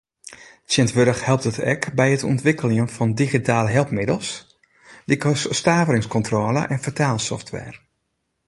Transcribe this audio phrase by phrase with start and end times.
[0.69, 4.29] Tsjintwurdich helpt it ek by it ûntwikkeljen fan digitale helpmiddels
[5.09, 7.73] lykas staveringskontrôle en fertaalsoftware.